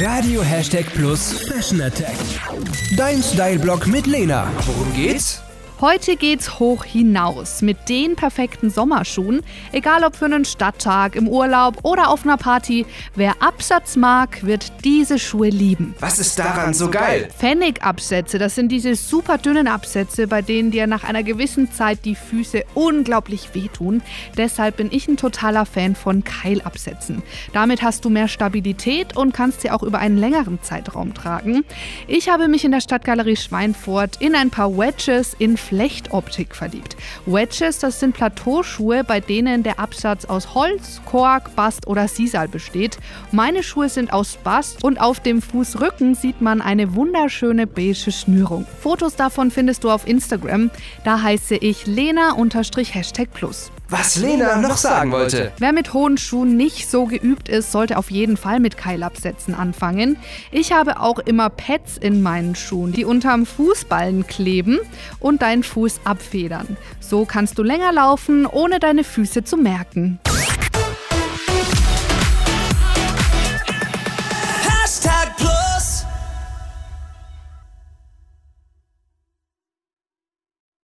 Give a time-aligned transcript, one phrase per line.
[0.00, 2.16] Radio Hashtag Plus Fashion Attack.
[2.96, 4.50] Dein Style-Blog mit Lena.
[4.64, 5.42] Worum geht's?
[5.82, 9.40] Heute geht's hoch hinaus mit den perfekten Sommerschuhen.
[9.72, 14.84] Egal ob für einen Stadttag, im Urlaub oder auf einer Party, wer Absatz mag, wird
[14.84, 15.96] diese Schuhe lieben.
[15.98, 17.28] Was ist daran so geil?
[17.36, 22.14] Pfennigabsätze, das sind diese super dünnen Absätze, bei denen dir nach einer gewissen Zeit die
[22.14, 24.02] Füße unglaublich wehtun.
[24.36, 27.24] Deshalb bin ich ein totaler Fan von Keilabsätzen.
[27.52, 31.64] Damit hast du mehr Stabilität und kannst sie auch über einen längeren Zeitraum tragen.
[32.06, 36.98] Ich habe mich in der Stadtgalerie Schweinfurt in ein paar Wedges in Flechtoptik verliebt.
[37.24, 42.98] Wedges, das sind Plateauschuhe, bei denen der Absatz aus Holz, Kork, Bast oder Sisal besteht.
[43.30, 48.66] Meine Schuhe sind aus Bast und auf dem Fußrücken sieht man eine wunderschöne beige Schnürung.
[48.82, 50.70] Fotos davon findest du auf Instagram.
[51.04, 53.72] Da heiße ich Lena-Hashtag Plus.
[53.92, 55.52] Was Lena noch sagen wollte.
[55.58, 60.16] Wer mit hohen Schuhen nicht so geübt ist, sollte auf jeden Fall mit Keilabsätzen anfangen.
[60.50, 64.80] Ich habe auch immer Pads in meinen Schuhen, die unterm Fußballen kleben
[65.20, 66.78] und deinen Fuß abfedern.
[67.00, 70.18] So kannst du länger laufen, ohne deine Füße zu merken.